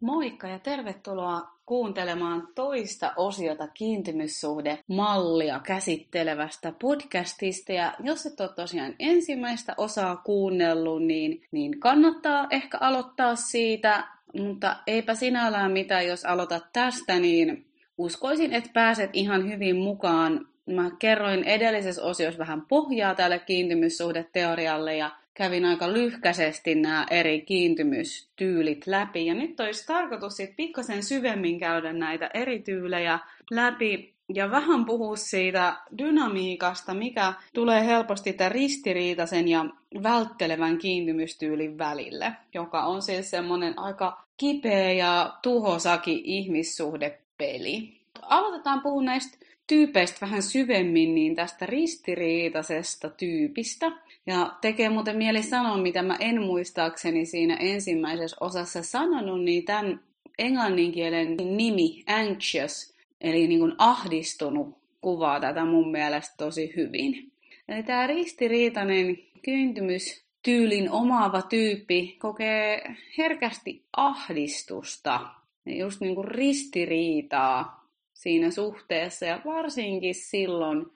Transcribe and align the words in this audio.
Moikka 0.00 0.48
ja 0.48 0.58
tervetuloa 0.58 1.48
kuuntelemaan 1.66 2.48
toista 2.54 3.12
osiota 3.16 3.68
kiintymyssuhde-mallia 3.68 5.60
käsittelevästä 5.60 6.72
podcastista. 6.80 7.72
Ja 7.72 7.94
jos 8.02 8.26
et 8.26 8.40
ole 8.40 8.48
tosiaan 8.48 8.94
ensimmäistä 8.98 9.74
osaa 9.76 10.16
kuunnellut, 10.16 11.02
niin, 11.02 11.42
niin 11.52 11.80
kannattaa 11.80 12.46
ehkä 12.50 12.78
aloittaa 12.80 13.36
siitä, 13.36 14.04
mutta 14.38 14.76
eipä 14.86 15.14
sinällään 15.14 15.72
mitään, 15.72 16.06
jos 16.06 16.24
aloitat 16.24 16.64
tästä, 16.72 17.18
niin 17.18 17.66
uskoisin, 17.98 18.52
että 18.52 18.70
pääset 18.74 19.10
ihan 19.12 19.48
hyvin 19.48 19.76
mukaan. 19.76 20.46
Mä 20.66 20.90
kerroin 20.98 21.44
edellisessä 21.44 22.02
osiossa 22.02 22.38
vähän 22.38 22.62
pohjaa 22.68 23.14
tälle 23.14 23.38
kiintymyssuhdeteorialle 23.38 24.96
ja 24.96 25.10
kävin 25.34 25.64
aika 25.64 25.92
lyhkäisesti 25.92 26.74
nämä 26.74 27.06
eri 27.10 27.40
kiintymystyylit 27.40 28.86
läpi. 28.86 29.26
Ja 29.26 29.34
nyt 29.34 29.60
olisi 29.60 29.86
tarkoitus 29.86 30.36
sitten 30.36 30.56
pikkasen 30.56 31.02
syvemmin 31.02 31.58
käydä 31.58 31.92
näitä 31.92 32.30
eri 32.34 32.58
tyylejä 32.58 33.18
läpi 33.50 34.14
ja 34.34 34.50
vähän 34.50 34.84
puhua 34.84 35.16
siitä 35.16 35.76
dynamiikasta, 35.98 36.94
mikä 36.94 37.32
tulee 37.54 37.86
helposti 37.86 38.32
tämän 38.32 38.52
ristiriitaisen 38.52 39.48
ja 39.48 39.64
välttelevän 40.02 40.78
kiintymystyylin 40.78 41.78
välille, 41.78 42.32
joka 42.54 42.84
on 42.84 43.02
siis 43.02 43.30
semmoinen 43.30 43.78
aika 43.78 44.24
kipeä 44.36 44.92
ja 44.92 45.34
tuhosaki 45.42 46.22
ihmissuhdepeli. 46.24 48.00
Aloitetaan 48.22 48.80
puhua 48.80 49.02
näistä 49.02 49.38
tyypeistä 49.66 50.18
vähän 50.20 50.42
syvemmin, 50.42 51.14
niin 51.14 51.36
tästä 51.36 51.66
ristiriitaisesta 51.66 53.10
tyypistä. 53.10 53.92
Ja 54.26 54.56
tekee 54.60 54.88
muuten 54.88 55.16
mieli 55.16 55.42
sanoa, 55.42 55.76
mitä 55.76 56.02
mä 56.02 56.16
en 56.20 56.42
muistaakseni 56.42 57.26
siinä 57.26 57.56
ensimmäisessä 57.56 58.36
osassa 58.40 58.82
sanonut, 58.82 59.44
niin 59.44 59.64
tämän 59.64 60.00
englanninkielen 60.38 61.36
nimi 61.36 62.04
anxious, 62.06 62.94
eli 63.20 63.46
niin 63.46 63.60
kuin 63.60 63.74
ahdistunut, 63.78 64.78
kuvaa 65.00 65.40
tätä 65.40 65.64
mun 65.64 65.90
mielestä 65.90 66.34
tosi 66.38 66.72
hyvin. 66.76 67.32
Eli 67.68 67.82
tämä 67.82 68.06
ristiriitainen 68.06 69.18
kyyntymys 69.42 70.24
tyylin 70.42 70.90
omaava 70.90 71.42
tyyppi 71.42 72.16
kokee 72.18 72.96
herkästi 73.18 73.84
ahdistusta, 73.96 75.20
just 75.66 76.00
niin 76.00 76.14
kuin 76.14 76.28
ristiriitaa 76.28 77.88
siinä 78.14 78.50
suhteessa 78.50 79.26
ja 79.26 79.40
varsinkin 79.44 80.14
silloin, 80.14 80.86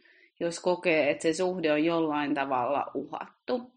jos 0.40 0.60
kokee, 0.60 1.10
että 1.10 1.22
se 1.22 1.32
suhde 1.32 1.72
on 1.72 1.84
jollain 1.84 2.34
tavalla 2.34 2.86
uhattu. 2.94 3.70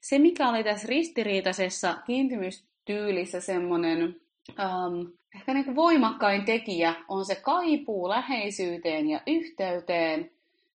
Se, 0.00 0.18
mikä 0.18 0.48
oli 0.48 0.64
tässä 0.64 0.88
ristiriitaisessa 0.88 1.96
kiintymystyylissä 2.06 3.40
semmoinen 3.40 4.20
um, 4.48 5.12
ehkä 5.34 5.54
niin 5.54 5.64
kuin 5.64 5.76
voimakkain 5.76 6.44
tekijä, 6.44 6.94
on 7.08 7.24
se 7.24 7.34
kaipuu 7.34 8.08
läheisyyteen 8.08 9.08
ja 9.08 9.20
yhteyteen, 9.26 10.30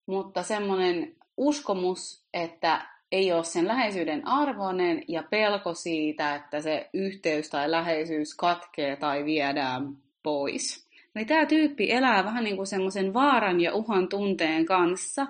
mutta 0.06 0.42
semmoinen 0.42 1.16
uskomus, 1.36 2.24
että 2.34 2.86
ei 3.12 3.32
ole 3.32 3.44
sen 3.44 3.68
läheisyyden 3.68 4.26
arvoinen 4.26 5.04
ja 5.08 5.22
pelko 5.22 5.74
siitä, 5.74 6.34
että 6.34 6.60
se 6.60 6.90
yhteys 6.92 7.50
tai 7.50 7.70
läheisyys 7.70 8.34
katkee 8.34 8.96
tai 8.96 9.24
viedään 9.24 9.96
pois. 10.22 10.87
Eli 11.18 11.24
tämä 11.24 11.46
tyyppi 11.46 11.92
elää 11.92 12.24
vähän 12.24 12.44
niin 12.44 12.56
kuin 12.56 12.66
semmoisen 12.66 13.14
vaaran 13.14 13.60
ja 13.60 13.74
uhan 13.74 14.08
tunteen 14.08 14.66
kanssa. 14.66 15.26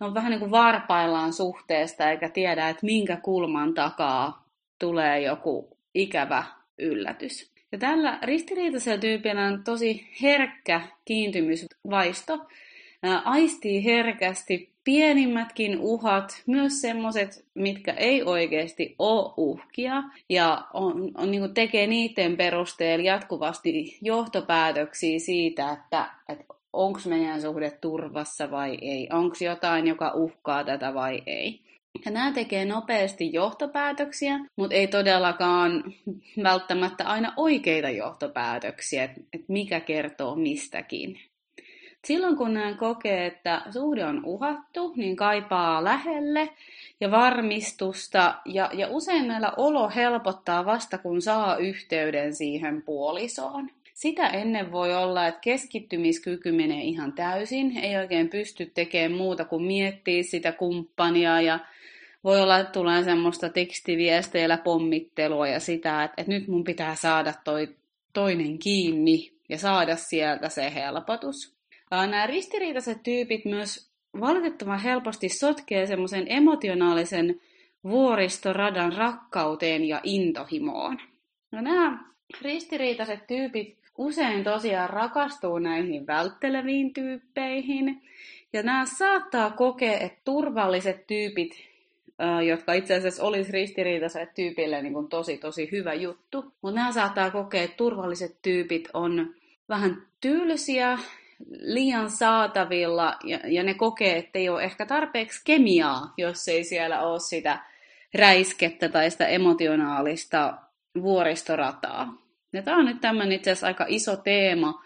On 0.00 0.14
vähän 0.14 0.30
niin 0.30 0.40
kuin 0.40 0.50
varpaillaan 0.50 1.32
suhteesta 1.32 2.10
eikä 2.10 2.28
tiedä, 2.28 2.68
että 2.68 2.86
minkä 2.86 3.16
kulman 3.16 3.74
takaa 3.74 4.48
tulee 4.78 5.20
joku 5.20 5.76
ikävä 5.94 6.44
yllätys. 6.78 7.52
Ja 7.72 7.78
tällä 7.78 8.18
ristiriitaisella 8.22 9.00
tyypillä 9.00 9.46
on 9.46 9.64
tosi 9.64 10.08
herkkä 10.22 10.80
kiintymysvaisto. 11.04 12.48
Aistii 13.24 13.84
herkästi 13.84 14.72
pienimmätkin 14.84 15.78
uhat, 15.80 16.42
myös 16.46 16.80
semmoiset, 16.80 17.44
mitkä 17.54 17.92
ei 17.92 18.22
oikeasti 18.22 18.94
ole 18.98 19.32
uhkia, 19.36 20.02
ja 20.28 20.64
on, 20.74 21.10
on, 21.14 21.30
niin 21.30 21.54
tekee 21.54 21.86
niiden 21.86 22.36
perusteella 22.36 23.04
jatkuvasti 23.04 23.98
johtopäätöksiä 24.02 25.18
siitä, 25.18 25.72
että, 25.72 26.10
että 26.28 26.44
onko 26.72 27.00
meidän 27.08 27.42
suhde 27.42 27.70
turvassa 27.70 28.50
vai 28.50 28.78
ei, 28.80 29.08
onko 29.12 29.36
jotain, 29.40 29.86
joka 29.86 30.12
uhkaa 30.14 30.64
tätä 30.64 30.94
vai 30.94 31.22
ei. 31.26 31.60
Ja 32.04 32.10
nämä 32.10 32.32
tekee 32.32 32.64
nopeasti 32.64 33.32
johtopäätöksiä, 33.32 34.38
mutta 34.56 34.74
ei 34.74 34.86
todellakaan 34.86 35.94
välttämättä 36.42 37.04
aina 37.04 37.32
oikeita 37.36 37.90
johtopäätöksiä, 37.90 39.04
että 39.04 39.46
mikä 39.48 39.80
kertoo 39.80 40.36
mistäkin. 40.36 41.20
Silloin 42.04 42.36
kun 42.36 42.58
kokee, 42.78 43.26
että 43.26 43.62
suhde 43.70 44.04
on 44.04 44.24
uhattu, 44.24 44.92
niin 44.96 45.16
kaipaa 45.16 45.84
lähelle 45.84 46.48
ja 47.00 47.10
varmistusta. 47.10 48.34
Ja, 48.44 48.70
ja 48.72 48.88
usein 48.90 49.28
näillä 49.28 49.52
olo 49.56 49.90
helpottaa 49.94 50.64
vasta, 50.64 50.98
kun 50.98 51.22
saa 51.22 51.56
yhteyden 51.56 52.34
siihen 52.34 52.82
puolisoon. 52.82 53.70
Sitä 53.94 54.28
ennen 54.28 54.72
voi 54.72 54.94
olla, 54.94 55.26
että 55.26 55.40
keskittymiskyky 55.40 56.52
menee 56.52 56.82
ihan 56.82 57.12
täysin. 57.12 57.78
Ei 57.78 57.96
oikein 57.96 58.28
pysty 58.28 58.66
tekemään 58.74 59.12
muuta 59.12 59.44
kuin 59.44 59.62
miettiä 59.62 60.22
sitä 60.22 60.52
kumppania 60.52 61.40
ja 61.40 61.58
voi 62.24 62.40
olla, 62.40 62.58
että 62.58 62.72
tulee 62.72 63.04
semmoista 63.04 63.48
tekstiviesteillä 63.48 64.58
pommittelua 64.58 65.48
ja 65.48 65.60
sitä, 65.60 66.04
että, 66.04 66.14
että 66.16 66.32
nyt 66.32 66.48
mun 66.48 66.64
pitää 66.64 66.94
saada 66.94 67.34
toi 67.44 67.68
toinen 68.12 68.58
kiinni 68.58 69.32
ja 69.48 69.58
saada 69.58 69.96
sieltä 69.96 70.48
se 70.48 70.74
helpotus. 70.74 71.61
Nämä 71.92 72.26
ristiriitaiset 72.26 73.02
tyypit 73.02 73.44
myös 73.44 73.90
valitettavan 74.20 74.80
helposti 74.80 75.28
sotkee 75.28 75.86
semmoisen 75.86 76.24
emotionaalisen 76.26 77.40
vuoristoradan 77.84 78.92
rakkauteen 78.92 79.84
ja 79.84 80.00
intohimoon. 80.04 80.98
No 81.50 81.60
nämä 81.60 82.04
ristiriitaiset 82.40 83.26
tyypit 83.26 83.78
usein 83.98 84.44
tosiaan 84.44 84.90
rakastuu 84.90 85.58
näihin 85.58 86.06
vältteleviin 86.06 86.94
tyyppeihin, 86.94 88.02
ja 88.52 88.62
nämä 88.62 88.84
saattaa 88.86 89.50
kokea, 89.50 89.98
että 89.98 90.20
turvalliset 90.24 91.06
tyypit, 91.06 91.52
jotka 92.46 92.72
itse 92.72 92.94
asiassa 92.94 93.24
olisi 93.24 93.52
ristiriitaiset 93.52 94.34
tyypille 94.34 94.82
niin 94.82 94.92
kuin 94.92 95.08
tosi 95.08 95.38
tosi 95.38 95.68
hyvä 95.72 95.94
juttu, 95.94 96.52
mutta 96.62 96.80
nämä 96.80 96.92
saattaa 96.92 97.30
kokea, 97.30 97.62
että 97.62 97.76
turvalliset 97.76 98.36
tyypit 98.42 98.88
on 98.94 99.34
vähän 99.68 100.02
tylsiä 100.20 100.98
liian 101.50 102.10
saatavilla 102.10 103.16
ja, 103.24 103.38
ja 103.44 103.62
ne 103.62 103.74
kokee, 103.74 104.18
että 104.18 104.38
ei 104.38 104.48
ole 104.48 104.64
ehkä 104.64 104.86
tarpeeksi 104.86 105.40
kemiaa, 105.44 106.14
jos 106.16 106.48
ei 106.48 106.64
siellä 106.64 107.00
ole 107.00 107.20
sitä 107.20 107.58
räiskettä 108.14 108.88
tai 108.88 109.10
sitä 109.10 109.26
emotionaalista 109.26 110.58
vuoristorataa. 111.02 112.22
Ja 112.52 112.62
tämä 112.62 112.76
on 112.76 112.84
nyt 112.84 113.00
tämmöinen 113.00 113.32
itse 113.32 113.50
asiassa 113.50 113.66
aika 113.66 113.86
iso 113.88 114.16
teema, 114.16 114.82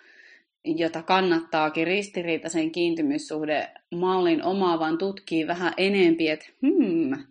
jota 0.65 1.03
kannattaakin 1.03 1.87
ristiriitaisen 1.87 2.71
kiintymyssuhde 2.71 3.71
mallin 3.95 4.43
omaavan 4.43 4.99
tutkii 4.99 5.47
vähän 5.47 5.73
enempi, 5.77 6.29
että 6.29 6.47
hmm, 6.63 7.25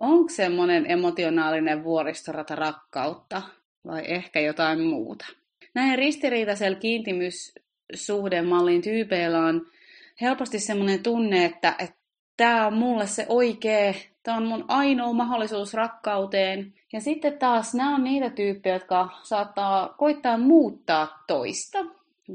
onko 0.00 0.28
semmoinen 0.28 0.90
emotionaalinen 0.90 1.84
vuoristorata 1.84 2.54
rakkautta 2.54 3.42
vai 3.86 4.02
ehkä 4.06 4.40
jotain 4.40 4.80
muuta. 4.80 5.26
Näin 5.74 5.98
ristiriitaisella 5.98 6.78
kiintymys, 6.78 7.54
suhdemallin 7.94 8.82
tyypeillä 8.82 9.38
on 9.38 9.66
helposti 10.20 10.58
semmoinen 10.58 11.02
tunne, 11.02 11.44
että, 11.44 11.74
tämä 12.36 12.66
on 12.66 12.74
mulle 12.74 13.06
se 13.06 13.26
oikea, 13.28 13.94
tämä 14.22 14.36
on 14.36 14.46
mun 14.46 14.64
ainoa 14.68 15.12
mahdollisuus 15.12 15.74
rakkauteen. 15.74 16.74
Ja 16.92 17.00
sitten 17.00 17.38
taas 17.38 17.74
nämä 17.74 17.94
on 17.94 18.04
niitä 18.04 18.30
tyyppejä, 18.30 18.74
jotka 18.74 19.08
saattaa 19.22 19.94
koittaa 19.98 20.38
muuttaa 20.38 21.24
toista. 21.26 21.78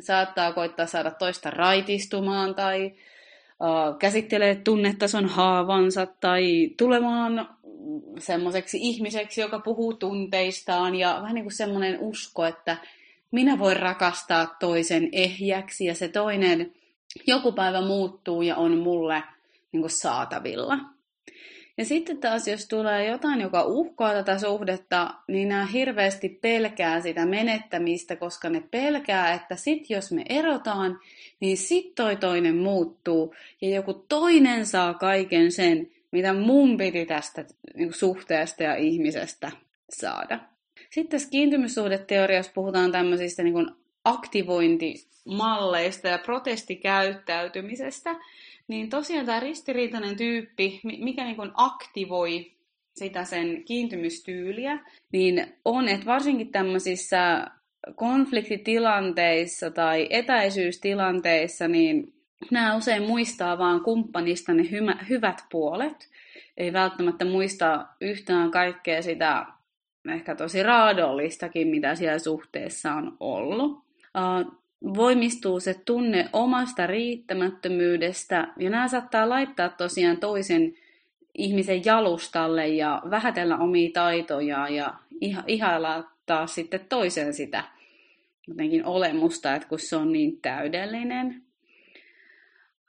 Saattaa 0.01 0.53
koittaa 0.53 0.85
saada 0.85 1.11
toista 1.11 1.49
raitistumaan 1.49 2.55
tai 2.55 2.93
käsittelee 3.99 4.55
tunnetason 4.55 5.25
haavansa 5.25 6.05
tai 6.05 6.69
tulemaan 6.77 7.49
semmoiseksi 8.19 8.77
ihmiseksi, 8.81 9.41
joka 9.41 9.59
puhuu 9.59 9.93
tunteistaan 9.93 10.95
ja 10.95 11.19
vähän 11.21 11.35
niin 11.35 11.45
kuin 11.45 11.57
semmoinen 11.57 11.99
usko, 11.99 12.45
että 12.45 12.77
minä 13.35 13.59
voin 13.59 13.77
rakastaa 13.77 14.55
toisen 14.59 15.09
ehjäksi 15.11 15.85
ja 15.85 15.95
se 15.95 16.07
toinen 16.07 16.73
joku 17.27 17.51
päivä 17.51 17.81
muuttuu 17.81 18.41
ja 18.41 18.55
on 18.55 18.77
mulle 18.77 19.23
niin 19.71 19.81
kuin 19.81 19.91
saatavilla. 19.91 20.77
Ja 21.77 21.85
sitten 21.85 22.17
taas, 22.17 22.47
jos 22.47 22.67
tulee 22.67 23.05
jotain, 23.05 23.41
joka 23.41 23.63
uhkaa 23.63 24.13
tätä 24.13 24.39
suhdetta, 24.39 25.13
niin 25.27 25.49
nämä 25.49 25.65
hirveästi 25.65 26.29
pelkää 26.29 27.01
sitä 27.01 27.25
menettämistä, 27.25 28.15
koska 28.15 28.49
ne 28.49 28.63
pelkää, 28.71 29.33
että 29.33 29.55
sit 29.55 29.89
jos 29.89 30.11
me 30.11 30.23
erotaan, 30.29 30.99
niin 31.39 31.57
sit 31.57 31.95
toi 31.95 32.15
toinen 32.15 32.55
muuttuu 32.55 33.35
ja 33.61 33.69
joku 33.69 33.93
toinen 33.93 34.65
saa 34.65 34.93
kaiken 34.93 35.51
sen, 35.51 35.87
mitä 36.11 36.33
mun 36.33 36.77
piti 36.77 37.05
tästä 37.05 37.45
niin 37.75 37.93
suhteesta 37.93 38.63
ja 38.63 38.75
ihmisestä 38.75 39.51
saada. 39.89 40.54
Sitten 40.89 41.19
tässä 41.19 41.29
kiintymyssuhdeteoriassa 41.29 42.51
puhutaan 42.55 42.91
tämmöisistä 42.91 43.43
niin 43.43 43.53
kuin 43.53 43.69
aktivointimalleista 44.05 46.07
ja 46.07 46.17
protestikäyttäytymisestä, 46.17 48.15
niin 48.67 48.89
tosiaan 48.89 49.25
tämä 49.25 49.39
ristiriitainen 49.39 50.17
tyyppi, 50.17 50.79
mikä 50.83 51.23
niin 51.23 51.35
kuin 51.35 51.51
aktivoi 51.53 52.51
sitä 52.93 53.23
sen 53.23 53.63
kiintymystyyliä, 53.63 54.79
niin 55.11 55.53
on, 55.65 55.87
että 55.87 56.05
varsinkin 56.05 56.51
tämmöisissä 56.51 57.47
konfliktitilanteissa 57.95 59.71
tai 59.71 60.07
etäisyystilanteissa, 60.09 61.67
niin 61.67 62.13
nämä 62.51 62.75
usein 62.75 63.03
muistaa 63.03 63.57
vaan 63.57 63.81
kumppanista 63.81 64.53
ne 64.53 64.63
hy- 64.63 65.05
hyvät 65.09 65.45
puolet. 65.51 66.09
Ei 66.57 66.73
välttämättä 66.73 67.25
muista 67.25 67.85
yhtään 68.01 68.51
kaikkea 68.51 69.01
sitä 69.01 69.45
ehkä 70.13 70.35
tosi 70.35 70.63
raadollistakin, 70.63 71.67
mitä 71.67 71.95
siellä 71.95 72.19
suhteessa 72.19 72.93
on 72.93 73.17
ollut. 73.19 73.85
Voimistuu 74.95 75.59
se 75.59 75.75
tunne 75.85 76.29
omasta 76.33 76.87
riittämättömyydestä, 76.87 78.47
ja 78.59 78.69
nämä 78.69 78.87
saattaa 78.87 79.29
laittaa 79.29 79.69
tosiaan 79.69 80.17
toisen 80.17 80.73
ihmisen 81.37 81.85
jalustalle 81.85 82.67
ja 82.67 83.01
vähätellä 83.09 83.57
omia 83.57 83.89
taitoja 83.93 84.69
ja 84.69 84.93
iha, 85.21 85.43
ihailla 85.47 86.03
taas 86.25 86.55
sitten 86.55 86.85
toisen 86.89 87.33
sitä 87.33 87.63
jotenkin 88.47 88.85
olemusta, 88.85 89.55
että 89.55 89.67
kun 89.67 89.79
se 89.79 89.95
on 89.95 90.11
niin 90.11 90.41
täydellinen. 90.41 91.43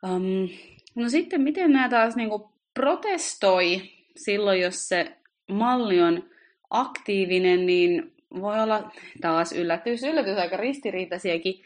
Um, 0.02 0.48
no 0.94 1.08
sitten 1.08 1.40
miten 1.40 1.72
nämä 1.72 1.88
taas 1.88 2.16
niin 2.16 2.30
protestoi 2.74 3.82
silloin, 4.16 4.60
jos 4.60 4.88
se 4.88 5.16
malli 5.48 6.00
on 6.00 6.24
aktiivinen, 6.70 7.66
niin 7.66 8.12
voi 8.40 8.60
olla 8.60 8.92
taas 9.20 9.52
yllätys, 9.52 10.02
yllätys 10.02 10.38
aika 10.38 10.56
ristiriitaisiakin 10.56 11.62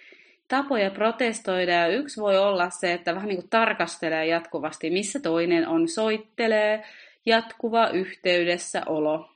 tapoja 0.49 0.91
protestoida. 0.91 1.73
Ja 1.73 1.89
yksi 1.89 2.21
voi 2.21 2.39
olla 2.39 2.71
se, 2.71 2.93
että 2.93 3.15
vähän 3.15 3.29
niin 3.29 3.41
kuin 3.41 3.51
tarkastelee 3.51 4.27
jatkuvasti, 4.27 4.91
missä 4.91 5.21
toinen 5.21 5.69
on, 5.69 5.89
soittelee, 5.89 6.85
jatkuva 7.27 7.89
yhteydessä 7.89 8.83
olo. 8.87 9.31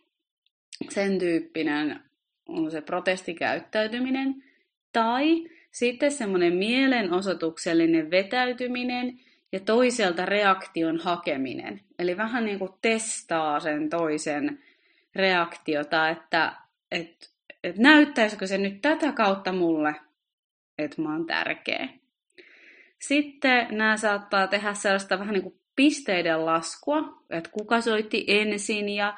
Sen 0.89 1.19
tyyppinen 1.19 2.01
on 2.49 2.71
se 2.71 2.81
protestikäyttäytyminen. 2.81 4.45
Tai 4.93 5.49
sitten 5.71 6.13
semmoinen 6.13 6.55
mielenosoituksellinen 6.55 8.11
vetäytyminen 8.11 9.21
ja 9.53 9.61
toiselta 9.61 10.27
reaktion 10.27 10.99
hakeminen. 10.99 11.81
Eli 11.99 12.17
vähän 12.17 12.45
niin 12.45 12.59
kuin 12.59 12.73
testaa 12.83 13.61
sen 13.61 13.91
toisen 13.91 14.59
reaktiota, 15.17 16.09
että 16.09 16.53
et, 16.91 17.31
et 17.65 17.77
näyttäisikö 17.77 18.47
se 18.47 18.59
nyt 18.59 18.83
tätä 18.83 19.13
kautta 19.13 19.53
mulle, 19.53 19.95
että 20.79 21.03
mä 21.03 21.13
oon 21.13 21.27
tärkeä. 21.27 21.89
Sitten 22.99 23.67
nämä 23.71 23.97
saattaa 23.97 24.47
tehdä 24.47 24.75
sellaista 24.75 25.19
vähän 25.19 25.35
niin 25.35 25.43
kuin 25.43 25.61
pisteiden 25.77 26.47
laskua, 26.47 27.23
että 27.31 27.51
kuka 27.51 27.81
soitti 27.81 28.25
ensin 28.29 28.89
ja, 28.89 29.17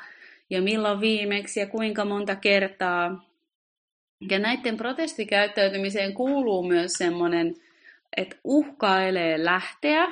ja 0.50 0.62
milloin 0.62 1.00
viimeksi 1.00 1.60
ja 1.60 1.66
kuinka 1.66 2.04
monta 2.04 2.37
kertaa. 2.37 3.31
Ja 4.31 4.38
näiden 4.38 4.76
protestikäyttäytymiseen 4.76 6.14
kuuluu 6.14 6.62
myös 6.62 6.92
semmoinen, 6.92 7.54
että 8.16 8.37
uhkailee 8.44 9.44
lähteä, 9.44 10.06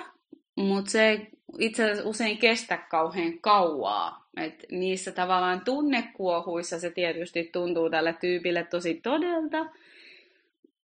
mutta 0.56 0.90
se 0.90 1.26
itse 1.58 1.84
asiassa 1.84 2.08
usein 2.08 2.38
kestä 2.38 2.76
kauhean 2.76 3.38
kauaa. 3.38 4.28
Et 4.36 4.64
niissä 4.70 5.12
tavallaan 5.12 5.60
tunnekuohuissa 5.64 6.80
se 6.80 6.90
tietysti 6.90 7.50
tuntuu 7.52 7.90
tälle 7.90 8.14
tyypille 8.20 8.64
tosi 8.64 8.94
todelta, 8.94 9.66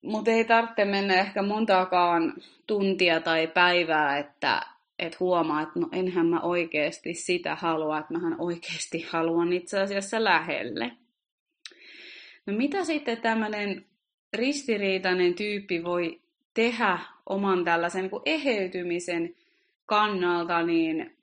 mutta 0.02 0.32
ei 0.32 0.46
tarvitse 0.46 0.86
mennä 0.86 1.14
ehkä 1.20 1.42
montaakaan 1.42 2.34
tuntia 2.68 3.20
tai 3.20 3.48
päivää, 3.48 4.18
että 4.18 4.62
et 5.00 5.20
huomaa, 5.20 5.62
että 5.62 5.80
no 5.80 5.90
enhän 5.92 6.28
mä 6.28 6.40
oikeasti 6.40 7.14
sitä 7.14 7.56
halua, 7.56 8.00
että 8.00 8.14
mähän 8.14 8.36
oikeasti 8.40 9.02
haluan 9.10 9.54
itse 9.54 9.80
asiassa 9.80 10.24
lähelle. 10.24 10.92
No 12.46 12.54
mitä 12.54 12.84
sitten 12.84 13.22
tämmöinen 13.22 13.86
ristiriitainen 14.34 15.34
tyyppi 15.34 15.84
voi 15.84 16.22
tehdä 16.54 17.00
oman 17.26 17.64
tällaisen 17.64 18.02
niin 18.02 18.22
eheytymisen 18.26 19.36
kannalta, 19.86 20.62
niin 20.64 21.18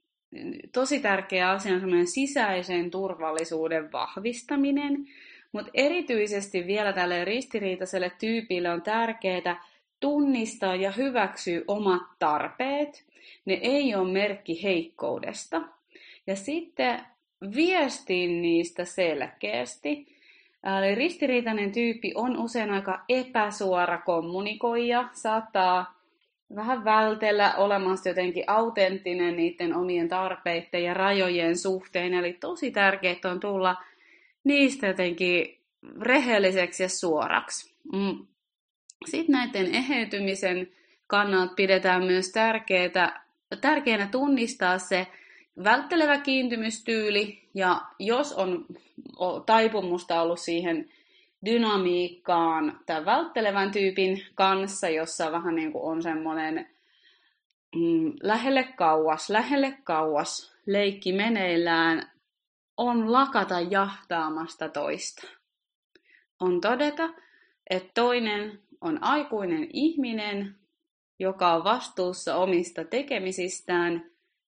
tosi 0.73 1.01
tärkeä 1.01 1.51
asia 1.51 1.75
on 1.75 2.07
sisäisen 2.07 2.91
turvallisuuden 2.91 3.93
vahvistaminen, 3.93 5.07
mutta 5.53 5.71
erityisesti 5.75 6.67
vielä 6.67 6.93
tälle 6.93 7.25
ristiriitaiselle 7.25 8.13
tyypille 8.21 8.71
on 8.71 8.83
tärkeää 8.83 9.65
tunnistaa 10.01 10.75
ja 10.75 10.91
hyväksyä 10.91 11.63
omat 11.69 12.03
tarpeet. 12.19 13.05
Ne 13.45 13.55
ei 13.55 13.95
ole 13.95 14.13
merkki 14.13 14.63
heikkoudesta. 14.63 15.63
Ja 16.27 16.37
sitten 16.37 17.01
viestin 17.55 18.43
niistä 18.43 18.85
selkeästi. 18.85 20.07
Eli 20.79 20.95
ristiriitainen 20.95 21.73
tyyppi 21.73 22.13
on 22.15 22.39
usein 22.39 22.71
aika 22.71 23.05
epäsuora 23.09 23.99
kommunikoija, 23.99 25.09
saattaa 25.13 26.02
vähän 26.55 26.85
vältellä 26.85 27.55
olemassa 27.57 28.09
jotenkin 28.09 28.45
autenttinen 28.47 29.37
niiden 29.37 29.77
omien 29.77 30.09
tarpeiden 30.09 30.85
ja 30.85 30.95
rajojen 30.95 31.59
suhteen. 31.59 32.15
Eli 32.15 32.33
tosi 32.33 32.71
tärkeää 32.71 33.17
on 33.25 33.41
tulla 33.41 33.77
niistä 34.45 34.87
jotenkin 34.87 35.59
rehelliseksi 36.01 36.83
ja 36.83 36.89
suoraksi. 36.89 37.75
Mm. 37.93 38.27
Sitten 39.11 39.33
näiden 39.33 39.75
eheytymisen 39.75 40.69
kannalta 41.07 41.55
pidetään 41.55 42.05
myös 42.05 42.33
tärkeää, 42.33 43.25
tärkeänä 43.61 44.09
tunnistaa 44.11 44.79
se 44.79 45.07
välttelevä 45.65 46.19
kiintymystyyli, 46.19 47.49
ja 47.55 47.81
jos 47.99 48.33
on 48.33 48.67
taipumusta 49.47 50.23
ollut 50.23 50.41
siihen 50.41 50.91
dynamiikkaan 51.45 52.81
tämän 52.87 53.05
välttelevän 53.05 53.71
tyypin 53.71 54.23
kanssa, 54.35 54.89
jossa 54.89 55.33
vähän 55.33 55.55
niin 55.55 55.73
kuin 55.73 55.85
on 55.85 56.03
semmoinen 56.03 56.69
mm, 57.77 58.13
lähelle 58.23 58.65
kauas, 58.77 59.31
lähelle 59.31 59.79
kauas 59.85 60.57
leikki 60.67 61.13
meneillään, 61.13 62.13
on 62.77 63.13
lakata 63.13 63.61
jahtaamasta 63.61 64.69
toista. 64.69 65.27
On 66.41 66.61
todeta, 66.61 67.09
että 67.71 67.91
toinen 67.95 68.61
on 68.81 69.05
aikuinen 69.05 69.69
ihminen, 69.73 70.55
joka 71.19 71.53
on 71.53 71.65
vastuussa 71.65 72.37
omista 72.37 72.85
tekemisistään. 72.85 74.11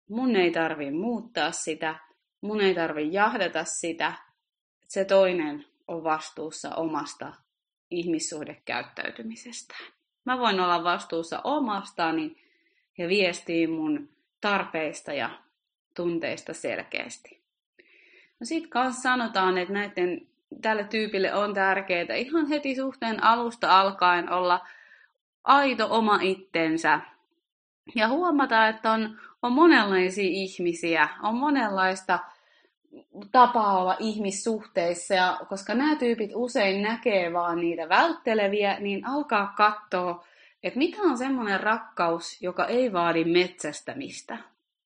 Mun 0.09 0.35
ei 0.35 0.51
tarvi 0.51 0.91
muuttaa 0.91 1.51
sitä, 1.51 1.95
mun 2.41 2.61
ei 2.61 2.75
tarvi 2.75 3.13
jahdata 3.13 3.63
sitä. 3.63 4.13
Se 4.87 5.05
toinen 5.05 5.65
on 5.87 6.03
vastuussa 6.03 6.75
omasta 6.75 7.33
ihmissuhdekäyttäytymisestään. 7.91 9.85
Mä 10.25 10.39
voin 10.39 10.59
olla 10.59 10.83
vastuussa 10.83 11.41
omastani 11.43 12.35
ja 12.97 13.07
viestii 13.07 13.67
mun 13.67 14.09
tarpeista 14.41 15.13
ja 15.13 15.29
tunteista 15.95 16.53
selkeästi. 16.53 17.43
No 18.39 18.45
sit 18.45 18.67
kanssa 18.67 19.01
sanotaan, 19.01 19.57
että 19.57 19.73
näiden, 19.73 20.27
tälle 20.61 20.83
tyypille 20.83 21.33
on 21.33 21.53
tärkeää 21.53 22.15
ihan 22.15 22.47
heti 22.47 22.75
suhteen 22.75 23.23
alusta 23.23 23.79
alkaen 23.79 24.31
olla 24.31 24.67
aito 25.43 25.87
oma 25.89 26.19
itsensä. 26.21 26.99
Ja 27.95 28.07
huomata, 28.07 28.67
että 28.67 28.91
on, 28.91 29.19
on 29.41 29.51
monenlaisia 29.51 30.29
ihmisiä, 30.29 31.09
on 31.23 31.35
monenlaista 31.35 32.19
tapa 33.31 33.79
olla 33.79 33.95
ihmissuhteissa, 33.99 35.13
ja 35.13 35.39
koska 35.49 35.75
nämä 35.75 35.95
tyypit 35.95 36.31
usein 36.35 36.81
näkee 36.81 37.33
vaan 37.33 37.59
niitä 37.59 37.89
vältteleviä, 37.89 38.79
niin 38.79 39.07
alkaa 39.07 39.53
katsoa, 39.57 40.25
että 40.63 40.79
mikä 40.79 41.01
on 41.01 41.17
semmoinen 41.17 41.59
rakkaus, 41.59 42.41
joka 42.41 42.65
ei 42.65 42.93
vaadi 42.93 43.23
metsästämistä. 43.25 44.37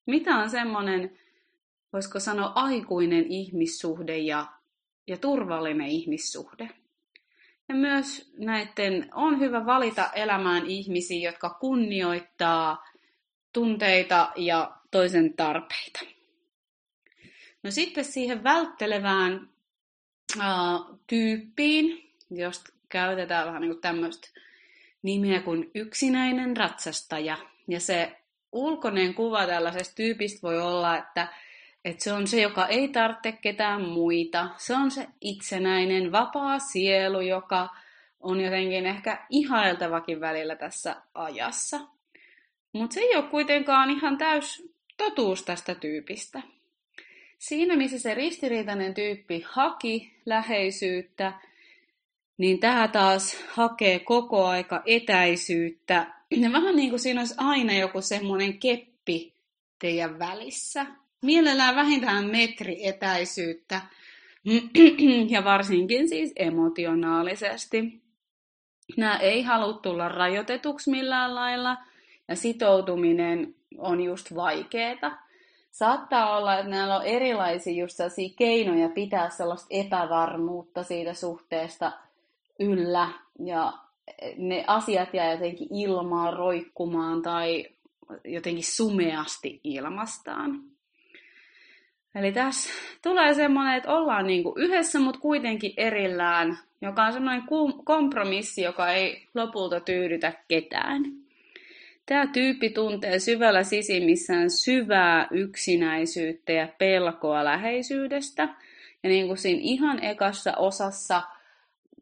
Mitä 0.05 0.35
on 0.35 0.49
semmoinen, 0.49 1.19
voisiko 1.93 2.19
sanoa, 2.19 2.51
aikuinen 2.55 3.25
ihmissuhde 3.27 4.17
ja, 4.17 4.45
ja 5.07 5.17
turvallinen 5.17 5.87
ihmissuhde. 5.87 6.69
Ja 7.69 7.75
myös 7.75 8.33
näiden 8.37 9.09
on 9.13 9.39
hyvä 9.39 9.65
valita 9.65 10.09
elämään 10.15 10.65
ihmisiä, 10.65 11.29
jotka 11.29 11.49
kunnioittaa 11.49 12.85
tunteita 13.53 14.31
ja 14.35 14.71
toisen 14.91 15.33
tarpeita. 15.33 16.16
No 17.63 17.71
sitten 17.71 18.05
siihen 18.05 18.43
välttelevään 18.43 19.49
uh, 20.37 20.99
tyyppiin, 21.07 22.13
josta 22.31 22.73
käytetään 22.89 23.47
vähän 23.47 23.61
niin 23.61 23.81
tämmöistä 23.81 24.29
nimeä 25.01 25.41
kuin 25.41 25.71
yksinäinen 25.75 26.57
ratsastaja. 26.57 27.37
Ja 27.67 27.79
se 27.79 28.17
ulkoinen 28.51 29.13
kuva 29.13 29.47
tällaisesta 29.47 29.95
tyypistä 29.95 30.39
voi 30.41 30.61
olla, 30.61 30.97
että, 30.97 31.27
että 31.85 32.03
se 32.03 32.13
on 32.13 32.27
se, 32.27 32.41
joka 32.41 32.67
ei 32.67 32.87
tarvitse 32.87 33.31
ketään 33.31 33.81
muita. 33.81 34.49
Se 34.57 34.75
on 34.75 34.91
se 34.91 35.07
itsenäinen, 35.21 36.11
vapaa 36.11 36.59
sielu, 36.59 37.21
joka 37.21 37.69
on 38.19 38.41
jotenkin 38.41 38.85
ehkä 38.85 39.25
ihailtavakin 39.29 40.19
välillä 40.19 40.55
tässä 40.55 40.95
ajassa. 41.13 41.79
Mutta 42.73 42.93
se 42.93 42.99
ei 42.99 43.15
ole 43.15 43.23
kuitenkaan 43.23 43.89
ihan 43.89 44.17
täys 44.17 44.71
totuus 44.97 45.43
tästä 45.43 45.75
tyypistä. 45.75 46.41
Siinä, 47.37 47.75
missä 47.75 47.99
se 47.99 48.13
ristiriitainen 48.13 48.93
tyyppi 48.93 49.45
haki 49.47 50.11
läheisyyttä, 50.25 51.33
niin 52.37 52.59
tämä 52.59 52.87
taas 52.87 53.43
hakee 53.49 53.99
koko 53.99 54.45
aika 54.45 54.83
etäisyyttä. 54.85 56.07
Vähän 56.51 56.75
niin 56.75 56.89
kuin 56.89 56.99
siinä 56.99 57.21
olisi 57.21 57.35
aina 57.37 57.73
joku 57.73 58.01
semmoinen 58.01 58.59
keppi 58.59 59.33
teidän 59.79 60.19
välissä. 60.19 60.85
Mielellään 61.21 61.75
vähintään 61.75 62.25
metri 62.25 62.87
etäisyyttä. 62.87 63.81
Ja 65.29 65.43
varsinkin 65.43 66.09
siis 66.09 66.33
emotionaalisesti. 66.35 68.01
Nämä 68.97 69.17
ei 69.17 69.43
halua 69.43 69.73
tulla 69.73 70.09
rajoitetuksi 70.09 70.91
millään 70.91 71.35
lailla, 71.35 71.77
ja 72.27 72.35
sitoutuminen 72.35 73.55
on 73.77 74.01
just 74.01 74.35
vaikeeta. 74.35 75.26
Saattaa 75.77 76.37
olla, 76.37 76.57
että 76.57 76.69
näillä 76.69 76.95
on 76.95 77.05
erilaisia 77.05 77.73
just 77.73 77.97
keinoja 78.35 78.89
pitää 78.89 79.29
sellaista 79.29 79.67
epävarmuutta 79.69 80.83
siitä 80.83 81.13
suhteesta 81.13 81.91
yllä, 82.59 83.09
ja 83.45 83.73
ne 84.37 84.63
asiat 84.67 85.13
jää 85.13 85.31
jotenkin 85.31 85.67
ilmaan 85.71 86.33
roikkumaan 86.33 87.21
tai 87.21 87.65
jotenkin 88.25 88.63
sumeasti 88.63 89.59
ilmastaan. 89.63 90.63
Eli 92.15 92.31
tässä 92.31 92.69
tulee 93.03 93.33
semmoinen, 93.33 93.75
että 93.77 93.93
ollaan 93.93 94.27
niin 94.27 94.43
kuin 94.43 94.57
yhdessä, 94.57 94.99
mutta 94.99 95.19
kuitenkin 95.19 95.73
erillään, 95.77 96.57
joka 96.81 97.03
on 97.05 97.13
semmoinen 97.13 97.43
kompromissi, 97.83 98.61
joka 98.61 98.91
ei 98.91 99.27
lopulta 99.35 99.79
tyydytä 99.79 100.33
ketään. 100.47 101.26
Tämä 102.07 102.27
tyyppi 102.27 102.69
tuntee 102.69 103.19
syvällä 103.19 103.63
sisimmissään 103.63 104.49
syvää 104.49 105.27
yksinäisyyttä 105.31 106.51
ja 106.51 106.67
pelkoa 106.77 107.43
läheisyydestä. 107.43 108.43
Ja 109.03 109.09
niin 109.09 109.27
kuin 109.27 109.37
siinä 109.37 109.61
ihan 109.63 110.03
ekassa 110.03 110.53
osassa 110.57 111.21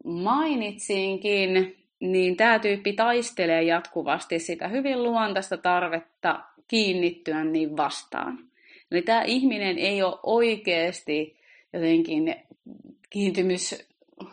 mainitsinkin, 0.04 1.76
niin 2.00 2.38
tämä 2.38 2.60
tyyppi 2.60 2.94
taistelee 2.94 3.64
jatkuvasti 3.64 4.40
sitä 4.40 4.68
hyvin 4.68 5.04
luontaista 5.04 5.58
tarvetta 5.58 6.40
kiinnittyä 6.68 7.44
niin 7.44 7.78
vastaan. 7.78 8.40
Eli 8.92 9.02
tämä 9.02 9.24
ihminen 9.24 9.78
ei 9.78 10.04
ole 10.04 10.20
oikeasti 10.24 11.40
jotenkin 11.74 12.36
kiintymys, 13.10 13.88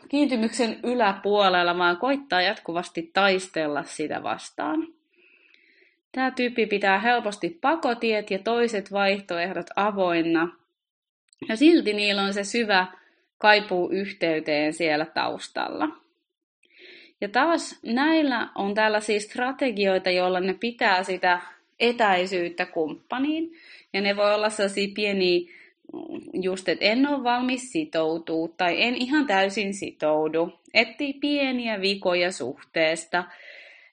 kiintymyksen 0.09 0.81
yläpuolella, 0.83 1.79
vaan 1.79 1.97
koittaa 1.97 2.43
jatkuvasti 2.43 3.11
taistella 3.13 3.83
sitä 3.83 4.23
vastaan. 4.23 5.02
Tämä 6.13 6.31
tyyppi 6.31 6.67
pitää 6.67 6.99
helposti 6.99 7.59
pakotiet 7.61 8.31
ja 8.31 8.39
toiset 8.39 8.93
vaihtoehdot 8.93 9.67
avoinna, 9.77 10.57
ja 11.49 11.57
silti 11.57 11.93
niillä 11.93 12.23
on 12.23 12.35
se 12.35 12.45
syvä 12.45 12.87
kaipuu 13.39 13.91
yhteyteen 13.91 14.73
siellä 14.73 15.07
taustalla. 15.07 15.89
Ja 17.21 17.29
taas 17.29 17.79
näillä 17.83 18.49
on 18.55 18.75
tällaisia 18.75 19.21
strategioita, 19.21 20.11
joilla 20.11 20.41
ne 20.41 20.55
pitää 20.55 21.03
sitä 21.03 21.41
etäisyyttä 21.81 22.67
kumppaniin. 22.67 23.53
Ja 23.93 24.01
ne 24.01 24.17
voi 24.17 24.35
olla 24.35 24.51
sellaisia 24.51 24.89
pieniä, 24.95 25.51
just 26.33 26.69
että 26.69 26.85
en 26.85 27.07
ole 27.09 27.25
valmis 27.25 27.73
sitoutua 27.73 28.49
tai 28.57 28.83
en 28.83 28.95
ihan 28.95 29.27
täysin 29.27 29.75
sitoudu. 29.75 30.61
Etsii 30.75 31.13
pieniä 31.13 31.81
vikoja 31.81 32.33
suhteesta. 32.33 33.25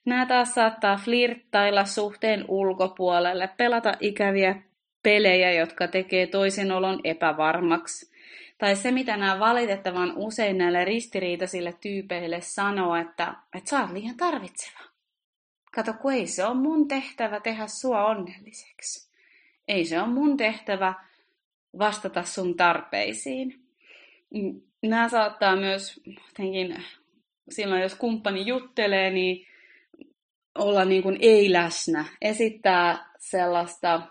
Nämä 0.04 0.26
taas 0.26 0.54
saattaa 0.54 0.96
flirttailla 0.96 1.84
suhteen 1.84 2.44
ulkopuolelle, 2.48 3.48
pelata 3.56 3.92
ikäviä 4.00 4.62
pelejä, 5.02 5.52
jotka 5.52 5.88
tekee 5.88 6.26
toisen 6.26 6.72
olon 6.72 7.00
epävarmaksi. 7.04 8.10
Tai 8.58 8.76
se, 8.76 8.90
mitä 8.90 9.16
nämä 9.16 9.40
valitettavan 9.40 10.12
usein 10.16 10.58
näille 10.58 10.84
ristiriitaisille 10.84 11.74
tyypeille 11.80 12.40
sanoo, 12.40 12.96
että, 12.96 13.34
että 13.54 13.70
sä 13.70 13.80
oot 13.80 13.92
liian 13.92 14.16
tarvitseva. 14.16 14.80
Kato, 15.74 15.92
kun 15.92 16.12
ei 16.12 16.26
se 16.26 16.44
ole 16.44 16.54
mun 16.54 16.88
tehtävä 16.88 17.40
tehdä 17.40 17.66
sua 17.66 18.04
onnelliseksi. 18.04 19.10
Ei 19.68 19.84
se 19.84 20.00
ole 20.00 20.08
mun 20.08 20.36
tehtävä 20.36 20.94
vastata 21.78 22.22
sun 22.22 22.56
tarpeisiin. 22.56 23.62
Nämä 24.82 25.08
saattaa 25.08 25.56
myös 25.56 26.00
jotenkin, 26.06 26.84
silloin 27.50 27.82
jos 27.82 27.94
kumppani 27.94 28.46
juttelee, 28.46 29.10
niin 29.10 29.46
olla 30.58 30.84
niin 30.84 31.02
kuin 31.02 31.16
ei 31.20 31.52
läsnä, 31.52 32.04
esittää 32.22 33.10
sellaista, 33.18 34.02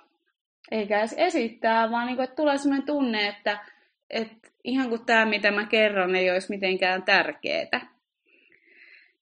eikä 0.71 0.99
edes 0.99 1.15
esittää, 1.17 1.91
vaan 1.91 2.07
niin 2.07 2.15
kuin, 2.15 2.23
että 2.23 2.35
tulee 2.35 2.57
sellainen 2.57 2.85
tunne, 2.85 3.27
että, 3.27 3.65
että 4.09 4.49
ihan 4.63 4.89
kuin 4.89 5.05
tämä, 5.05 5.25
mitä 5.25 5.51
mä 5.51 5.65
kerron, 5.65 6.15
ei 6.15 6.31
olisi 6.31 6.49
mitenkään 6.49 7.03
tärkeää. 7.03 7.89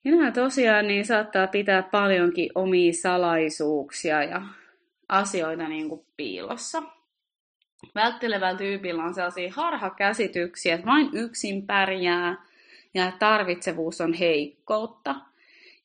Ja 0.03 0.15
nämä 0.15 0.31
tosiaan 0.31 0.87
niin 0.87 1.05
saattaa 1.05 1.47
pitää 1.47 1.83
paljonkin 1.83 2.49
omia 2.55 2.93
salaisuuksia 2.93 4.23
ja 4.23 4.41
asioita 5.09 5.67
niin 5.67 5.89
kuin 5.89 6.05
piilossa. 6.17 6.83
Välttelevällä 7.95 8.57
tyypillä 8.57 9.03
on 9.03 9.13
sellaisia 9.13 9.53
harhakäsityksiä, 9.55 10.75
että 10.75 10.87
vain 10.87 11.09
yksin 11.13 11.67
pärjää 11.67 12.35
ja 12.93 13.11
tarvitsevuus 13.19 14.01
on 14.01 14.13
heikkoutta. 14.13 15.15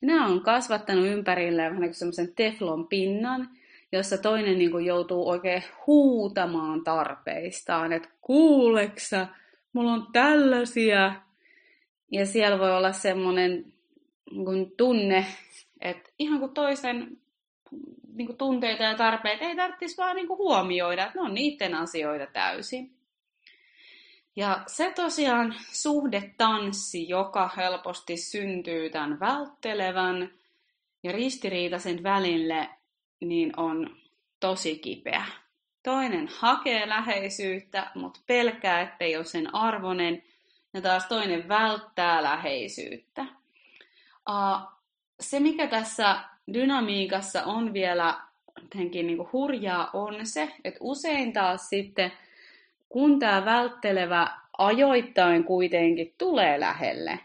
Nämä 0.02 0.26
on 0.26 0.40
kasvattanut 0.40 1.06
ympärilleen 1.06 1.71
vähän 1.71 1.82
niin 1.82 1.94
semmoisen 1.94 2.35
teflon 2.35 2.88
pinnan, 2.88 3.49
jossa 3.92 4.18
toinen 4.18 4.59
niin 4.59 4.71
kuin 4.71 4.85
joutuu 4.85 5.28
oikein 5.28 5.62
huutamaan 5.87 6.85
tarpeistaan, 6.85 7.92
että 7.92 8.09
kuuleksä, 8.21 9.26
mulla 9.73 9.92
on 9.92 10.06
tällaisia. 10.12 11.14
Ja 12.11 12.26
siellä 12.26 12.59
voi 12.59 12.76
olla 12.76 12.92
semmoinen 12.92 13.73
niin 14.30 14.73
tunne, 14.76 15.26
että 15.80 16.11
ihan 16.18 16.40
kuin 16.40 16.54
toisen 16.54 17.16
niin 18.14 18.26
kuin 18.26 18.38
tunteita 18.38 18.82
ja 18.82 18.94
tarpeita 18.94 19.44
ei 19.44 19.56
tarvitsisi 19.56 19.97
vaan 19.97 20.16
niin 20.16 20.28
kuin 20.28 20.38
huomioida, 20.38 21.06
että 21.06 21.18
ne 21.18 21.25
on 21.25 21.35
niiden 21.35 21.75
asioita 21.75 22.26
täysin. 22.32 22.90
Ja 24.36 24.62
se 24.66 24.92
tosiaan 24.96 25.54
suhdetanssi, 25.72 27.08
joka 27.08 27.50
helposti 27.56 28.16
syntyy 28.16 28.90
tämän 28.90 29.20
välttelevän 29.20 30.30
ja 31.02 31.12
ristiriitaisen 31.12 32.02
välille, 32.02 32.68
niin 33.20 33.52
on 33.56 33.96
tosi 34.40 34.78
kipeä. 34.78 35.24
Toinen 35.82 36.28
hakee 36.38 36.88
läheisyyttä, 36.88 37.90
mutta 37.94 38.20
pelkää, 38.26 38.80
ettei 38.80 39.16
ole 39.16 39.24
sen 39.24 39.54
arvonen, 39.54 40.22
ja 40.74 40.80
taas 40.80 41.06
toinen 41.06 41.48
välttää 41.48 42.22
läheisyyttä. 42.22 43.24
Se, 45.20 45.40
mikä 45.40 45.66
tässä 45.66 46.20
dynamiikassa 46.54 47.44
on 47.44 47.72
vielä 47.72 48.20
jotenkin 48.62 49.06
niin 49.06 49.32
hurjaa, 49.32 49.90
on 49.92 50.26
se, 50.26 50.54
että 50.64 50.78
usein 50.82 51.32
taas 51.32 51.68
sitten, 51.68 52.12
kun 52.92 53.18
tämä 53.18 53.44
välttelevä 53.44 54.28
ajoittain 54.58 55.44
kuitenkin 55.44 56.14
tulee 56.18 56.61
lähelle, 56.61 57.18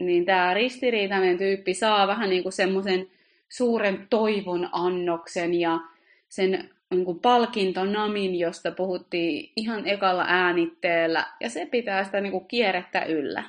niin 0.00 0.24
tämä 0.24 0.54
ristiriitainen 0.54 1.38
tyyppi 1.38 1.74
saa 1.74 2.06
vähän 2.06 2.30
niin 2.30 2.42
kuin 2.42 2.52
semmoisen 2.52 3.06
suuren 3.48 4.06
toivon 4.10 4.68
annoksen 4.72 5.54
ja 5.54 5.80
sen 6.28 6.70
niin 6.90 7.04
kuin 7.04 7.20
palkintonamin, 7.20 8.38
josta 8.38 8.70
puhuttiin 8.70 9.52
ihan 9.56 9.88
ekalla 9.88 10.24
äänitteellä, 10.28 11.26
ja 11.40 11.50
se 11.50 11.66
pitää 11.66 12.04
sitä 12.04 12.20
niin 12.20 12.32
kuin 12.32 12.48
kierrettä 12.48 13.04
yllä. 13.04 13.44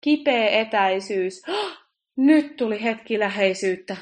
Kipeä 0.00 0.48
etäisyys, 0.48 1.42
oh, 1.48 1.72
nyt 2.16 2.56
tuli 2.56 2.82
hetki 2.82 3.18
läheisyyttä, 3.18 3.96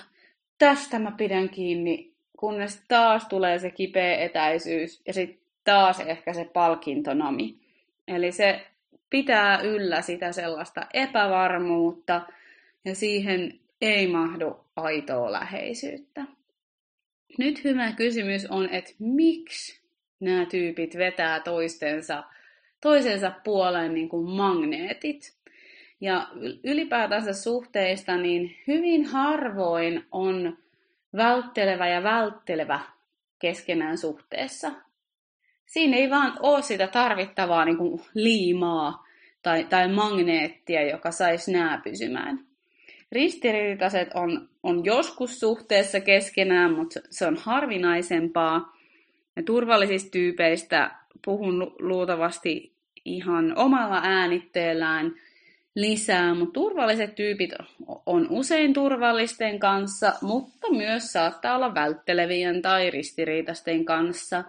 tästä 0.58 0.98
mä 0.98 1.10
pidän 1.10 1.48
kiinni, 1.48 2.12
kunnes 2.38 2.82
taas 2.88 3.28
tulee 3.28 3.58
se 3.58 3.70
kipeä 3.70 4.16
etäisyys. 4.16 5.02
Ja 5.06 5.12
sitten 5.12 5.47
taas 5.68 6.00
ehkä 6.00 6.32
se 6.32 6.44
palkintonami. 6.44 7.58
Eli 8.06 8.32
se 8.32 8.66
pitää 9.10 9.60
yllä 9.60 10.02
sitä 10.02 10.32
sellaista 10.32 10.86
epävarmuutta 10.94 12.22
ja 12.84 12.94
siihen 12.94 13.60
ei 13.80 14.06
mahdu 14.06 14.64
aitoa 14.76 15.32
läheisyyttä. 15.32 16.24
Nyt 17.38 17.64
hyvä 17.64 17.92
kysymys 17.92 18.46
on, 18.46 18.68
että 18.70 18.92
miksi 18.98 19.80
nämä 20.20 20.46
tyypit 20.46 20.98
vetää 20.98 21.40
toistensa, 21.40 22.24
toisensa 22.80 23.32
puoleen 23.44 23.94
niin 23.94 24.08
kuin 24.08 24.30
magneetit. 24.30 25.36
Ja 26.00 26.28
ylipäätänsä 26.64 27.32
suhteista, 27.32 28.16
niin 28.16 28.56
hyvin 28.66 29.04
harvoin 29.04 30.04
on 30.12 30.58
välttelevä 31.16 31.88
ja 31.88 32.02
välttelevä 32.02 32.80
keskenään 33.38 33.98
suhteessa. 33.98 34.87
Siinä 35.68 35.96
ei 35.96 36.10
vaan 36.10 36.32
ole 36.40 36.62
sitä 36.62 36.86
tarvittavaa 36.86 37.64
niin 37.64 37.76
kuin 37.76 38.00
liimaa 38.14 39.06
tai, 39.42 39.64
tai 39.64 39.88
magneettia, 39.88 40.90
joka 40.90 41.10
saisi 41.10 41.52
nää 41.52 41.80
pysymään. 41.84 42.40
Ristiriitaiset 43.12 44.08
on, 44.14 44.48
on 44.62 44.84
joskus 44.84 45.40
suhteessa 45.40 46.00
keskenään, 46.00 46.72
mutta 46.72 47.00
se 47.10 47.26
on 47.26 47.36
harvinaisempaa. 47.36 48.76
Ja 49.36 49.42
turvallisista 49.42 50.10
tyypeistä 50.10 50.90
puhun 51.24 51.74
luultavasti 51.78 52.72
ihan 53.04 53.52
omalla 53.56 54.00
äänitteellään 54.04 55.14
lisää, 55.74 56.34
mutta 56.34 56.52
turvalliset 56.52 57.14
tyypit 57.14 57.50
on 58.06 58.26
usein 58.30 58.72
turvallisten 58.72 59.58
kanssa, 59.58 60.12
mutta 60.22 60.70
myös 60.70 61.12
saattaa 61.12 61.56
olla 61.56 61.74
välttelevien 61.74 62.62
tai 62.62 62.90
ristiriitaisten 62.90 63.84
kanssa, 63.84 64.44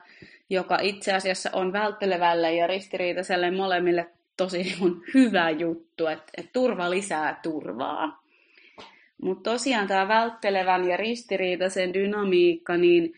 joka 0.50 0.77
itse 0.82 1.13
asiassa 1.13 1.50
on 1.53 1.74
välttelevälle 1.74 2.56
ja 2.56 2.68
ristiriitaiselle 2.68 3.51
molemmille 3.51 4.08
tosi 4.38 4.75
hyvä 5.13 5.50
juttu, 5.50 6.08
että, 6.08 6.32
että 6.38 6.51
turva 6.53 6.89
lisää 6.89 7.39
turvaa. 7.44 8.24
Mutta 9.22 9.51
tosiaan 9.51 9.88
tämä 9.88 10.08
välttelevän 10.08 10.88
ja 10.89 10.98
ristiriitaisen 10.98 11.94
dynamiikka 11.94 12.77
niin 12.77 13.13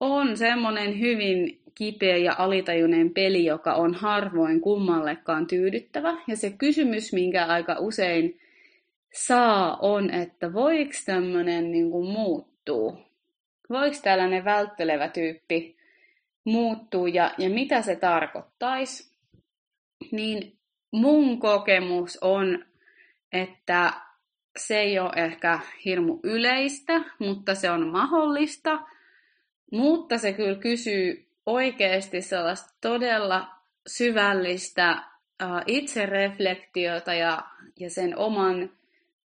on 0.00 0.36
semmoinen 0.36 1.00
hyvin 1.00 1.60
kipeä 1.74 2.16
ja 2.16 2.34
alitajuinen 2.38 3.10
peli, 3.10 3.44
joka 3.44 3.74
on 3.74 3.94
harvoin 3.94 4.60
kummallekaan 4.60 5.46
tyydyttävä. 5.46 6.16
Ja 6.26 6.36
se 6.36 6.50
kysymys, 6.50 7.12
minkä 7.12 7.44
aika 7.44 7.76
usein 7.78 8.40
saa, 9.14 9.76
on, 9.76 10.10
että 10.10 10.52
voiko 10.52 10.92
tämmöinen 11.06 11.72
niin 11.72 11.86
muuttuu? 11.86 12.98
Voiko 13.70 13.96
tällainen 14.02 14.44
välttelevä 14.44 15.08
tyyppi 15.08 15.75
muuttuu 16.46 17.06
ja, 17.06 17.34
ja 17.38 17.50
mitä 17.50 17.82
se 17.82 17.96
tarkoittaisi? 17.96 19.16
Niin 20.12 20.58
mun 20.92 21.38
kokemus 21.38 22.18
on, 22.22 22.64
että 23.32 23.92
se 24.56 24.80
ei 24.80 24.98
ole 24.98 25.10
ehkä 25.16 25.60
hirmu 25.84 26.20
yleistä, 26.22 27.00
mutta 27.18 27.54
se 27.54 27.70
on 27.70 27.88
mahdollista. 27.88 28.78
Mutta 29.72 30.18
se 30.18 30.32
kyllä 30.32 30.58
kysyy 30.58 31.26
oikeasti 31.46 32.22
sellaista 32.22 32.74
todella 32.80 33.48
syvällistä 33.86 35.02
uh, 35.42 35.62
itsereflektiota 35.66 37.14
ja, 37.14 37.42
ja 37.80 37.90
sen 37.90 38.18
oman 38.18 38.70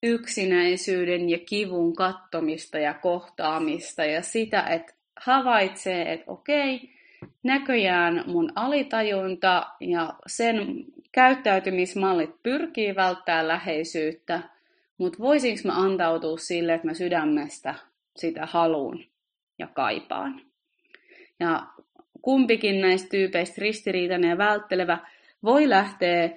yksinäisyyden 0.03 1.29
ja 1.29 1.39
kivun 1.39 1.95
kattomista 1.95 2.79
ja 2.79 2.93
kohtaamista 2.93 4.05
ja 4.05 4.21
sitä, 4.21 4.61
että 4.61 4.93
havaitsee, 5.19 6.13
että 6.13 6.31
okei, 6.31 6.98
näköjään 7.43 8.23
mun 8.27 8.51
alitajunta 8.55 9.67
ja 9.79 10.13
sen 10.27 10.85
käyttäytymismallit 11.11 12.43
pyrkii 12.43 12.95
välttää 12.95 13.47
läheisyyttä, 13.47 14.41
mutta 14.97 15.19
voisinko 15.19 15.61
mä 15.65 15.73
antautua 15.81 16.37
sille, 16.37 16.73
että 16.73 16.87
mä 16.87 16.93
sydämestä 16.93 17.75
sitä 18.15 18.45
haluun 18.45 19.03
ja 19.59 19.67
kaipaan. 19.67 20.41
Ja 21.39 21.67
kumpikin 22.21 22.81
näistä 22.81 23.09
tyypeistä, 23.09 23.61
ristiriitainen 23.61 24.29
ja 24.29 24.37
välttelevä, 24.37 24.97
voi 25.43 25.69
lähteä 25.69 26.29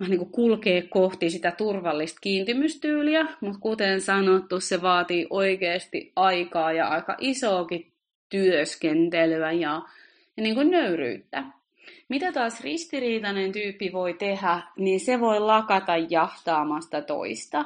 vähän 0.00 0.10
niin 0.10 0.18
kuin 0.18 0.32
kulkee 0.32 0.82
kohti 0.82 1.30
sitä 1.30 1.50
turvallista 1.50 2.18
kiintymystyyliä, 2.20 3.26
mutta 3.40 3.60
kuten 3.60 4.00
sanottu, 4.00 4.60
se 4.60 4.82
vaatii 4.82 5.26
oikeasti 5.30 6.12
aikaa 6.16 6.72
ja 6.72 6.88
aika 6.88 7.16
isoakin 7.20 7.92
työskentelyä 8.28 9.52
ja, 9.52 9.82
ja 10.38 10.42
niin 10.42 10.54
kuin 10.54 10.70
nöyryyttä. 10.70 11.44
Mitä 12.08 12.32
taas 12.32 12.60
ristiriitainen 12.60 13.52
tyyppi 13.52 13.92
voi 13.92 14.14
tehdä, 14.14 14.60
niin 14.76 15.00
se 15.00 15.20
voi 15.20 15.40
lakata 15.40 15.96
jahtaamasta 15.96 17.02
toista, 17.02 17.64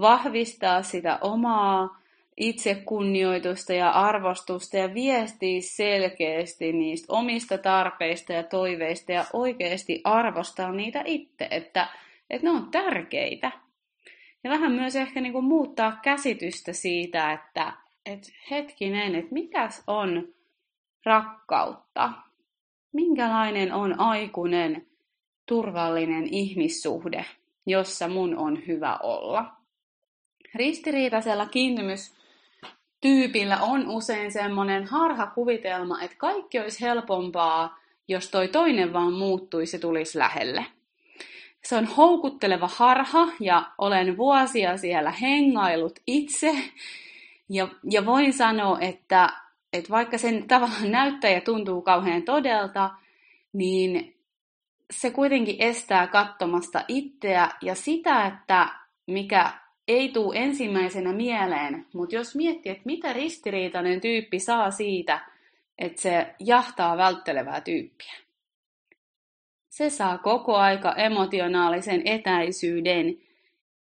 vahvistaa 0.00 0.82
sitä 0.82 1.18
omaa 1.20 2.02
itsekunnioitusta 2.36 3.72
ja 3.72 3.90
arvostusta 3.90 4.76
ja 4.76 4.94
viestii 4.94 5.62
selkeästi 5.62 6.72
niistä 6.72 7.12
omista 7.12 7.58
tarpeista 7.58 8.32
ja 8.32 8.42
toiveista 8.42 9.12
ja 9.12 9.24
oikeasti 9.32 10.00
arvostaa 10.04 10.72
niitä 10.72 11.02
itse, 11.04 11.48
että, 11.50 11.88
että 12.30 12.46
ne 12.46 12.50
on 12.50 12.70
tärkeitä. 12.70 13.52
Ja 14.44 14.50
vähän 14.50 14.72
myös 14.72 14.96
ehkä 14.96 15.20
niin 15.20 15.32
kuin 15.32 15.44
muuttaa 15.44 15.98
käsitystä 16.02 16.72
siitä, 16.72 17.32
että, 17.32 17.72
että 18.06 18.32
hetkinen, 18.50 19.14
että 19.14 19.34
mitäs 19.34 19.82
on 19.86 20.28
rakkautta? 21.04 22.12
Minkälainen 22.92 23.72
on 23.72 24.00
aikuinen, 24.00 24.86
turvallinen 25.46 26.26
ihmissuhde, 26.26 27.24
jossa 27.66 28.08
mun 28.08 28.38
on 28.38 28.66
hyvä 28.66 28.98
olla? 29.02 29.52
Ristiriitaisella 30.54 31.46
kiintymys 31.46 32.14
tyypillä 33.00 33.58
on 33.60 33.88
usein 33.88 34.32
semmoinen 34.32 34.84
harha 34.84 35.26
kuvitelma, 35.26 36.02
että 36.02 36.16
kaikki 36.16 36.58
olisi 36.58 36.80
helpompaa, 36.80 37.78
jos 38.08 38.28
toi 38.28 38.48
toinen 38.48 38.92
vaan 38.92 39.12
muuttuisi 39.12 39.76
ja 39.76 39.80
tulisi 39.80 40.18
lähelle. 40.18 40.66
Se 41.64 41.76
on 41.76 41.86
houkutteleva 41.86 42.68
harha 42.74 43.28
ja 43.40 43.70
olen 43.78 44.16
vuosia 44.16 44.76
siellä 44.76 45.10
hengailut 45.10 45.98
itse. 46.06 46.54
Ja, 47.48 47.68
ja 47.90 48.06
voin 48.06 48.32
sanoa, 48.32 48.80
että, 48.80 49.32
että 49.72 49.90
vaikka 49.90 50.18
sen 50.18 50.44
tavallaan 50.48 50.90
näyttää 50.90 51.30
ja 51.30 51.40
tuntuu 51.40 51.82
kauhean 51.82 52.22
todelta, 52.22 52.90
niin 53.52 54.16
se 54.90 55.10
kuitenkin 55.10 55.56
estää 55.58 56.06
katsomasta 56.06 56.84
itseä 56.88 57.48
ja 57.62 57.74
sitä, 57.74 58.26
että 58.26 58.68
mikä 59.06 59.52
ei 59.88 60.08
tule 60.08 60.36
ensimmäisenä 60.38 61.12
mieleen, 61.12 61.86
mutta 61.94 62.14
jos 62.14 62.36
miettii, 62.36 62.72
että 62.72 62.82
mitä 62.86 63.12
ristiriitainen 63.12 64.00
tyyppi 64.00 64.38
saa 64.38 64.70
siitä, 64.70 65.20
että 65.78 66.02
se 66.02 66.34
jahtaa 66.38 66.96
välttelevää 66.96 67.60
tyyppiä. 67.60 68.12
Se 69.68 69.90
saa 69.90 70.18
koko 70.18 70.56
aika 70.56 70.94
emotionaalisen 70.94 72.02
etäisyyden 72.04 73.18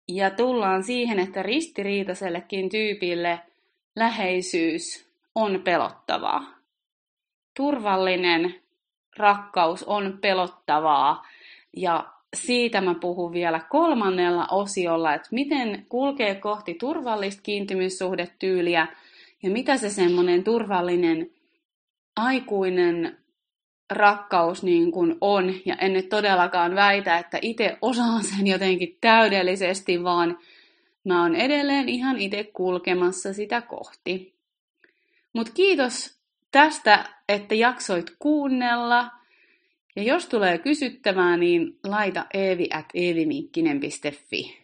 ja 0.09 0.31
tullaan 0.31 0.85
siihen, 0.85 1.19
että 1.19 1.43
ristiriitaisellekin 1.43 2.69
tyypille 2.69 3.41
läheisyys 3.97 5.08
on 5.39 5.61
pelottavaa. 5.65 6.45
Turvallinen 7.57 8.55
rakkaus 9.17 9.83
on 9.83 10.19
pelottavaa 10.21 11.27
ja 11.77 12.13
siitä 12.37 12.81
mä 12.81 12.95
puhun 12.95 13.33
vielä 13.33 13.61
kolmannella 13.71 14.47
osiolla, 14.51 15.15
että 15.15 15.29
miten 15.31 15.87
kulkee 15.89 16.35
kohti 16.35 16.75
turvallista 16.75 17.43
kiintymyssuhdetyyliä 17.43 18.87
ja 19.43 19.51
mitä 19.51 19.77
se 19.77 19.91
semmoinen 19.91 20.45
turvallinen 20.45 21.31
aikuinen 22.17 23.19
rakkaus 23.91 24.63
niin 24.63 24.93
kuin 24.93 25.17
on. 25.21 25.55
Ja 25.65 25.77
en 25.77 25.93
nyt 25.93 26.09
todellakaan 26.09 26.75
väitä, 26.75 27.19
että 27.19 27.39
itse 27.43 27.79
osaan 27.83 28.25
sen 28.25 28.47
jotenkin 28.47 28.99
täydellisesti, 29.01 30.05
vaan 30.05 30.39
mä 31.05 31.23
oon 31.23 31.37
edelleen 31.37 31.89
ihan 31.89 32.21
itse 32.21 32.45
kulkemassa 32.45 33.33
sitä 33.33 33.61
kohti. 33.61 34.38
Mutta 35.33 35.53
kiitos 35.53 36.19
tästä, 36.51 37.05
että 37.29 37.55
jaksoit 37.55 38.17
kuunnella. 38.19 39.11
Ja 39.97 40.03
jos 40.03 40.27
tulee 40.27 40.59
kysyttävää, 40.59 41.37
niin 41.37 41.79
laita 41.85 42.27
eevi 42.35 42.69
at 42.73 42.87
eeviminkkinen.fi. 42.95 44.63